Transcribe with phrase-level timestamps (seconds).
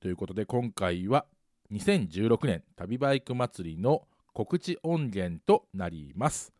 [0.00, 1.26] ということで今回は
[1.70, 6.54] 2016年旅バイク祭りの告知音源となります。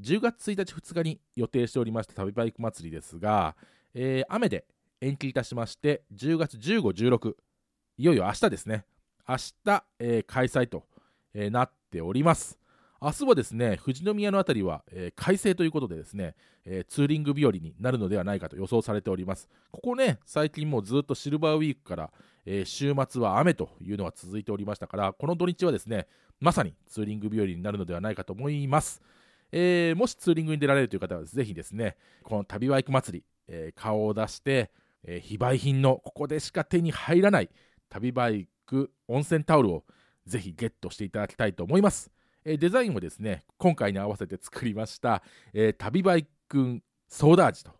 [0.00, 3.56] 10月1日2日に予定しておりました旅バイク祭りですが、
[3.92, 4.64] えー、雨で
[5.02, 7.34] 延期いたしまして10月15、16
[7.98, 8.84] いよいよ明日ですね。
[9.28, 10.84] 明日、えー、開催と、
[11.34, 12.58] えー、なっております。
[13.02, 16.34] 明日はですね富士宮の辺りは、えー、快晴ということでですね、
[16.64, 19.50] え、ツーリング日和になるのではないかと予想されております。
[19.70, 22.10] ここね最近もうずっとシルバーウィークから、
[22.46, 26.06] えー、週末は雨というのが続いておりましたからこの土日はですね
[26.40, 29.02] まさにツーリング日和になるのではないかと思います、
[29.52, 34.70] えもしツーリングに出られるという方はぜひですねこの旅バイク祭り、え顔を出して、
[35.04, 37.48] え非売品のここでしか手に入らない
[37.88, 39.84] 旅バイク温泉タオルを
[40.26, 42.10] ぜひゲットしていただきたいと思います。
[42.44, 47.72] えデザインをですね今回に合わせて作りました、えー、旅バイクソーダ味と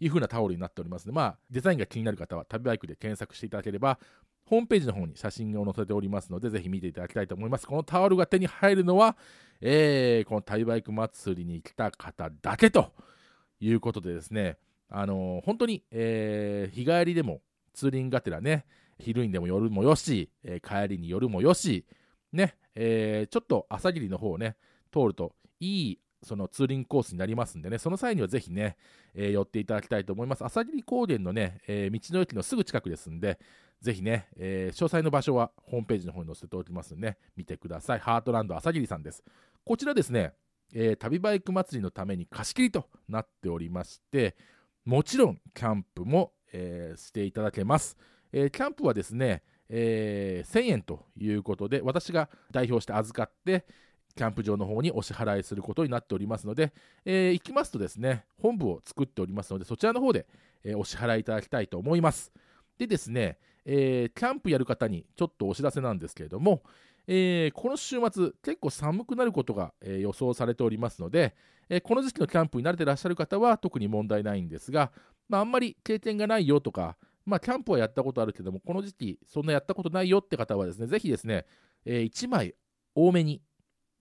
[0.00, 3.98] いう風なタオルになっておりますので、まあ、デザインが気になる方は旅バイクで検索していただければ
[4.46, 7.66] ホームページの方に写真を載せておりますので、ぜひ見ていただきたいと思います。
[7.66, 9.16] このタオルが手に入るのは、
[9.60, 12.92] えー、この旅バイク祭りに来た方だけと
[13.60, 14.58] いうことでですね、
[14.90, 17.40] あのー、本当に、えー、日帰りでも
[17.72, 18.66] ツーリングがてらね、
[18.98, 21.84] 昼にでも夜もよし、え帰りに夜もよし、
[22.32, 24.56] ね、えー、ちょっと朝霧の方をね、
[24.92, 28.76] 通るといいそのツーリングコースになりますんでね、その際にはぜひね、
[29.14, 30.44] えー、寄っていただきたいと思います。
[30.44, 33.38] 朝霧高原のね、えー、道の駅のすぐ近くですんで、
[33.80, 37.98] ぜひね、えー、詳細の場所はホームページの方に載せておきますので、ね、見てください。
[37.98, 39.22] ハートランド朝霧さんです。
[39.64, 40.32] こちらですね、
[40.72, 44.36] え旅バイク祭りのために貸し切りとなっておりまして、
[44.84, 47.96] もちろんキャンプも、えしていただけます。
[48.32, 53.64] えキャンプはですね、えー、1000円ということで、私が代表して預かって、
[54.16, 56.72] キャンプ場の方にお支払いすることになっておりますので、
[57.04, 60.26] えー、行きますとですね、本部を作っておりますので、そちらの方で、
[60.64, 62.32] えー、お支払いいただきたいと思います。
[62.78, 66.62] でですね、えー、キャンプやる方にちょっとお知らせなんですけれども、
[67.06, 71.34] えー、この週末、結構寒くなることが、えー、予想されておりますので、
[71.68, 74.90] えー、この時期のキャンプに慣れてらっしゃる方は特に問題ないんですが、
[75.28, 81.46] まあ、あんまり経験がないよとか、まあ、キャンプはやったことあるけども、この時期、そんなやったことないよって方はですね、ぜひですね、
[81.84, 82.54] えー、1枚
[82.94, 83.42] 多めに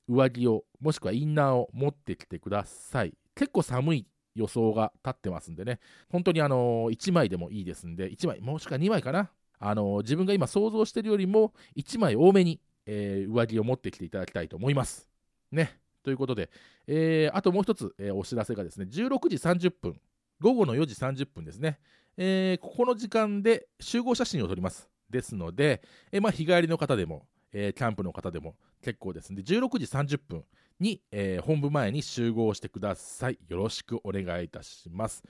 [0.08, 3.14] 上着を、もしくはインナーを持ってきてください。
[3.36, 9.31] 結構寒い予想が立ってますんでね、本当にあのー、1枚でもいいですんで、1枚、もしくは2枚かな。
[9.59, 15.09] あの、自分が今想像しているよりも、1枚多めに、えー、上着を持ってきていただきたいと思います。
[15.52, 15.80] ね。
[16.03, 16.50] ということで、
[16.85, 20.02] えー、あともう一つ、えー、お知らせがですね、16時30分、
[20.41, 21.80] 午後の4時30分ですね、
[22.18, 24.90] えー、ここの時間で集合写真を撮ります。
[25.09, 25.81] ですので、
[26.12, 30.44] えー、まあ、日帰りの方でも、えー、キャンプの方でも結構ですので、16時30分
[30.80, 33.40] に、え本部前に集合してください。
[33.47, 35.24] よろしくお願いいたします。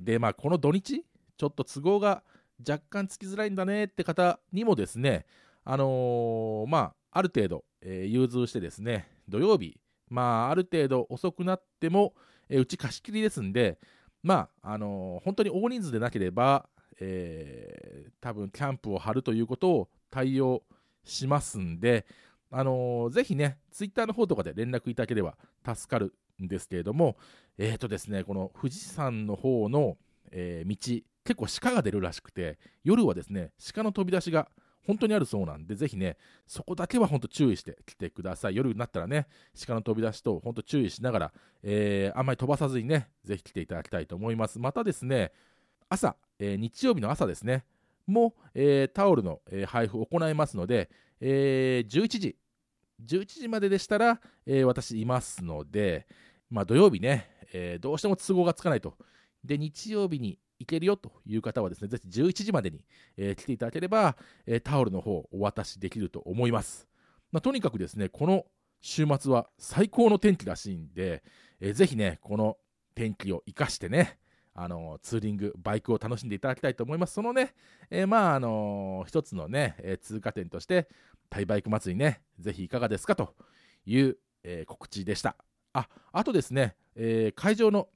[0.00, 1.04] で、まあ、この土日、
[1.36, 2.22] ちょっと都合が
[2.66, 5.26] 若干つきづらいんだねって方にもですね、
[5.64, 6.78] あのま
[7.12, 12.14] あ、ある程度、え融通してですね、土曜日、まあ、ある程度遅くなっても、
[12.48, 13.78] えうち貸し切りですんで、
[14.22, 16.68] まあ、あのー、本当に大人数でなければ、
[17.00, 20.62] えー、多分キャンプを張るということを対応
[21.06, 22.04] しますんで、
[22.50, 27.16] あのー、ぜひね、ツイッターの方とかで連絡いただければ助かるんですけれども、
[27.58, 29.96] えーとですね、この富士山の方の、
[30.30, 34.48] えー、道、結構鹿が出るらしくて、夜はですね、鹿の飛び出しが
[34.86, 38.56] 本当にあるそうなんで、ぜひね、そこだけは本当注意して来てください。
[38.56, 39.26] 夜になったらね、
[39.66, 41.32] 鹿の飛び出しと本当注意しながら、
[41.64, 44.60] えー、あんまり飛ばさずにね、ぜひ来ていただきたいと思います。
[44.60, 45.32] またですね、
[45.88, 47.64] 朝、えー、日曜日の朝ですね、
[48.06, 50.90] も、えー、タオルの、えー、配布を行いますので、
[51.20, 52.36] えー、11時、
[53.04, 56.06] 11時まででしたら、えー、私いますので、
[56.50, 58.94] まあ、土曜日ね、えー、どうしても都合がつかないと。
[59.44, 62.84] で、日曜日に行けるよという方はですね、ぜひ11時までに、
[63.16, 66.88] えー、来ていただければ、えー、タオルの方お渡しできると思います。
[67.32, 68.46] まあ、とにかくですね、この
[68.80, 71.22] 週末は最高の天気らしいんで、
[71.60, 72.56] えー、ぜひね、この
[72.94, 74.18] 天気を生かしてね、
[74.56, 77.14] あのツーリング、バイクを楽しんでいただきたいと思います。
[77.14, 77.54] そのね、
[77.90, 80.88] えー、まあ、あのー、一つのね、えー、通過点として、
[81.30, 83.34] タイバイク祭りね、ぜひいかがですかと
[83.84, 85.36] いう、え告知でした。
[85.72, 87.88] あ、あとですね、え会場の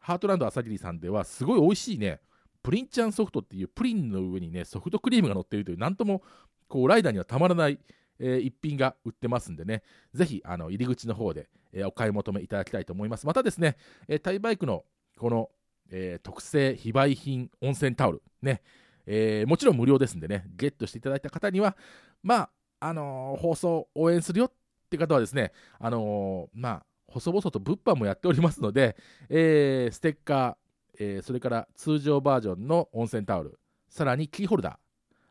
[0.00, 2.20] ハートランド朝霧さんではすごい美味しいね
[2.62, 6.22] プリンちゃんソフトっていうプリンの上にねソフトクリームが乗っているというなんとも
[6.66, 7.78] こうライダーにはたまらない、
[8.18, 9.82] えー、一品が売ってますんでね
[10.14, 13.76] ぜひあの入り口の方で、えー、お買い求めいただきたいと思いますまたですね、
[14.08, 14.84] えー、タイバイクの
[15.18, 15.50] この、
[15.90, 18.22] えー、特製非売品温泉タオル。
[18.42, 18.62] ね、
[19.06, 20.44] えー、もちろん無料ですんでね。
[20.56, 21.76] ゲットしていただいた方には
[22.22, 22.50] まあ
[22.80, 24.52] あのー、放送応援するよっ
[24.90, 28.96] て方はですねあのー、まあ細々と物販もやっておりますので、
[29.28, 33.58] えー、ステッカー、えー、それから通常バージョンの温泉タオル、
[33.88, 34.76] さらにキーホルダー、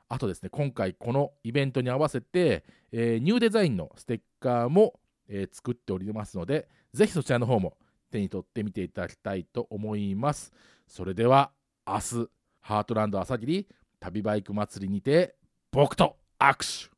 [0.10, 5.00] あとですね今回このイベントに合わせて、えー、ニューデザインのステッカーも、
[5.30, 7.78] えー、作っておりますのでぜひそちらの方も
[8.12, 10.52] 手に取ってみていただきたいと思います。
[10.88, 11.52] それでは
[11.86, 12.30] 明日
[12.62, 13.68] ハートランド朝霧
[14.00, 15.36] 旅バイク祭りにて
[15.72, 16.97] 僕と握手。